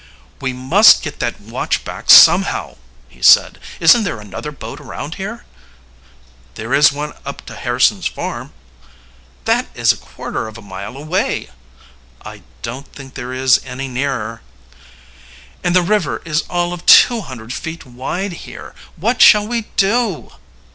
"We 0.39 0.51
must 0.51 1.03
get 1.03 1.19
that 1.19 1.39
watch 1.39 1.85
back 1.85 2.09
somehow!" 2.09 2.77
he 3.07 3.21
said. 3.21 3.59
"Isn't 3.79 4.03
there 4.03 4.19
another 4.19 4.51
boat 4.51 4.79
around 4.79 5.13
here?" 5.21 5.45
"There 6.55 6.73
is 6.73 6.91
one 6.91 7.13
up 7.23 7.45
to 7.45 7.55
Harrison's 7.55 8.07
farm." 8.07 8.51
"That 9.45 9.67
is 9.75 9.93
quarter 9.93 10.47
of 10.47 10.57
a 10.57 10.61
mile 10.63 10.97
away." 10.97 11.51
"I 12.25 12.41
don't 12.63 12.91
think 12.91 13.13
there 13.13 13.31
is 13.31 13.61
any 13.63 13.87
nearer." 13.87 14.41
"And 15.63 15.75
the 15.75 15.83
river 15.83 16.23
is 16.25 16.45
all 16.49 16.73
of 16.73 16.83
two 16.87 17.21
hundred 17.21 17.53
feet 17.53 17.85
wide 17.85 18.33
here! 18.49 18.73
What 18.95 19.21
shall 19.21 19.45
we 19.47 19.67
do?" 19.77 20.31